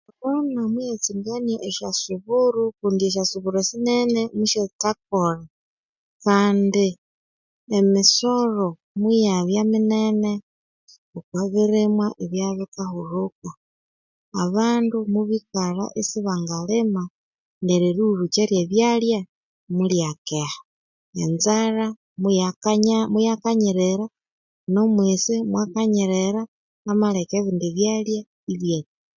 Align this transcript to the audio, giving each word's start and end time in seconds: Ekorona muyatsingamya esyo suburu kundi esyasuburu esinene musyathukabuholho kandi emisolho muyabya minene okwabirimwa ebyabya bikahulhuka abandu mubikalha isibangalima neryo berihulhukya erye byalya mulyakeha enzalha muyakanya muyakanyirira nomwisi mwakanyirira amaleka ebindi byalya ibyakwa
Ekorona 0.09 0.61
muyatsingamya 0.73 1.57
esyo 1.69 1.89
suburu 2.03 2.63
kundi 2.79 3.01
esyasuburu 3.07 3.57
esinene 3.63 4.21
musyathukabuholho 4.37 5.45
kandi 6.25 6.87
emisolho 7.77 8.67
muyabya 9.01 9.61
minene 9.71 10.33
okwabirimwa 11.17 12.07
ebyabya 12.23 12.59
bikahulhuka 12.59 13.49
abandu 14.43 14.97
mubikalha 15.13 15.85
isibangalima 16.01 17.03
neryo 17.65 17.89
berihulhukya 17.97 18.41
erye 18.45 18.63
byalya 18.71 19.19
mulyakeha 19.75 20.59
enzalha 21.23 21.87
muyakanya 22.21 22.97
muyakanyirira 23.13 24.05
nomwisi 24.73 25.35
mwakanyirira 25.51 26.41
amaleka 26.91 27.33
ebindi 27.37 27.67
byalya 27.77 28.21
ibyakwa 28.53 28.93